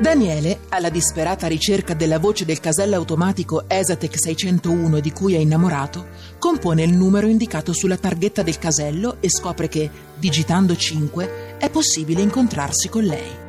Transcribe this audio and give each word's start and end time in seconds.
Daniele, 0.00 0.60
alla 0.70 0.88
disperata 0.88 1.46
ricerca 1.46 1.94
della 1.94 2.18
voce 2.18 2.44
del 2.44 2.58
casello 2.58 2.96
automatico 2.96 3.64
Esatec 3.68 4.18
601 4.18 4.98
di 4.98 5.12
cui 5.12 5.34
è 5.34 5.38
innamorato, 5.38 6.08
compone 6.38 6.82
il 6.82 6.92
numero 6.92 7.28
indicato 7.28 7.72
sulla 7.72 7.96
targhetta 7.96 8.42
del 8.42 8.58
casello 8.58 9.18
e 9.20 9.30
scopre 9.30 9.68
che, 9.68 9.88
digitando 10.18 10.74
5, 10.74 11.56
è 11.58 11.70
possibile 11.70 12.22
incontrarsi 12.22 12.88
con 12.88 13.04
lei. 13.04 13.42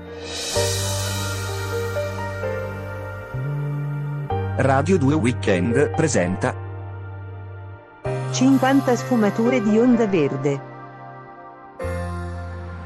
Radio 4.58 4.98
2 4.98 5.14
Weekend 5.16 5.96
presenta 5.96 6.56
50 8.32 8.96
sfumature 8.96 9.62
di 9.62 9.78
onda 9.78 10.06
verde. 10.08 10.74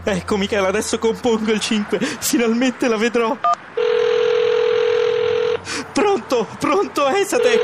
Ecco 0.04 0.38
Michele, 0.38 0.66
adesso 0.66 0.98
compongo 0.98 1.52
il 1.52 1.60
5, 1.60 2.00
finalmente 2.00 2.88
la 2.88 2.98
vedrò. 2.98 3.38
Pronto, 6.00 6.48
pronto 6.58 7.10
Esatec. 7.10 7.60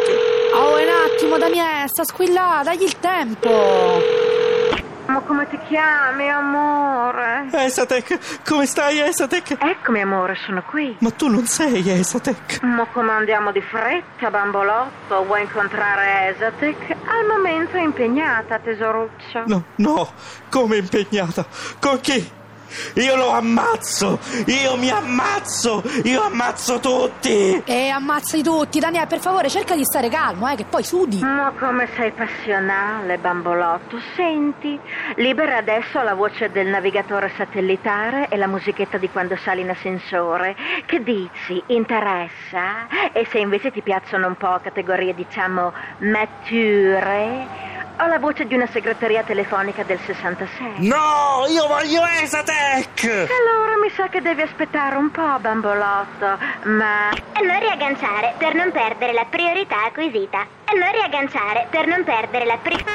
Oh, 0.54 0.74
un 0.76 0.90
attimo, 0.90 1.38
Daniele, 1.38 1.88
sta 1.88 2.04
squillando, 2.04 2.66
dagli 2.66 2.84
il 2.84 3.00
tempo. 3.00 4.02
Ma 5.06 5.22
come 5.22 5.48
ti 5.48 5.58
chiami, 5.70 6.30
amore? 6.30 7.48
Esatec, 7.54 8.44
come 8.46 8.66
stai 8.66 9.00
Esatec? 9.00 9.56
Eccomi, 9.58 10.02
amore, 10.02 10.36
sono 10.46 10.62
qui. 10.64 10.98
Ma 11.00 11.12
tu 11.12 11.30
non 11.30 11.46
sei 11.46 11.90
Esatec. 11.90 12.62
Ma 12.64 12.86
come 12.92 13.14
andiamo 13.14 13.54
di 13.54 13.62
fretta, 13.62 14.30
bambolotto? 14.30 15.24
Vuoi 15.24 15.44
incontrare 15.44 16.36
Esatec? 16.36 16.92
Al 17.05 17.26
momento 17.26 17.77
è 17.77 17.82
impegnata, 17.84 18.60
tesoruccio. 18.60 19.44
No, 19.46 19.64
no, 19.76 20.12
come 20.49 20.76
impegnata? 20.76 21.46
Con 21.80 22.02
chi? 22.02 22.44
Io 22.96 23.16
lo 23.16 23.30
ammazzo! 23.30 24.20
Io 24.48 24.76
mi 24.77 24.90
ammazzo! 24.90 25.84
Io 26.04 26.24
ammazzo 26.24 26.80
tutti! 26.80 27.62
E 27.66 27.90
ammazzi 27.90 28.41
tutti, 28.41 28.80
Daniele, 28.80 29.08
per 29.08 29.20
favore, 29.20 29.49
cerca 29.49 29.76
di 29.76 29.84
stare 29.84 30.10
calmo, 30.10 30.48
eh, 30.49 30.55
che 30.55 30.66
poi 30.66 30.84
sudi. 30.84 31.20
Ma 31.20 31.54
come 31.58 31.88
sei 31.96 32.12
passionale, 32.12 33.18
bambolotto. 33.18 33.99
Senti, 34.16 34.80
libera 35.16 35.58
adesso 35.58 36.02
la 36.02 36.13
voce 36.13 36.49
del 36.52 36.68
navigatore 36.68 37.32
satellitare 37.36 38.27
e 38.30 38.38
la 38.38 38.48
musichetta 38.48 38.98
di 38.98 39.10
quando 39.10 39.36
sali 39.36 39.62
in 39.62 39.70
ascensore. 39.70 40.55
Che 40.86 41.04
dici? 41.04 41.62
Interessa? 41.68 42.88
E 43.12 43.26
se 43.30 43.40
invece 43.40 43.71
ti 43.71 43.82
piacciono 43.82 44.27
un 44.27 44.36
po' 44.36 44.60
categorie, 44.62 45.13
diciamo, 45.13 45.74
mature? 45.99 47.74
Ho 47.98 48.07
la 48.07 48.20
voce 48.20 48.46
di 48.46 48.54
una 48.54 48.68
segreteria 48.68 49.24
telefonica 49.24 49.84
del 49.84 49.99
66. 50.05 50.85
No, 50.88 51.46
io 51.48 51.65
voglio 51.65 52.04
Esatec! 52.21 53.04
Allora 53.05 53.77
mi 53.82 53.90
sa 53.90 54.10
che 54.10 54.21
devi 54.21 54.41
aspettare 54.41 54.98
un 54.98 55.10
po', 55.12 55.40
bambolotto, 55.40 56.37
ma... 56.63 57.12
E 57.12 57.41
non 57.41 57.57
riagganciare 57.60 58.34
per 58.37 58.54
non 58.54 58.71
perdere 58.71 59.13
la 59.13 59.26
priorità 59.29 59.85
acquisita. 59.85 60.46
E 60.65 60.77
non 60.77 60.91
riagganciare 60.91 61.68
per 61.70 61.87
non 61.87 62.04
perdere 62.04 62.46
la 62.46 62.57
priorità... 62.57 62.91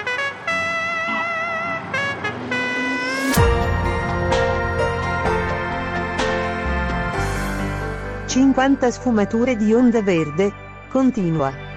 50 8.27 8.91
sfumature 8.91 9.57
di 9.57 9.73
onda 9.73 10.03
verde. 10.03 10.53
Continua. 10.89 11.70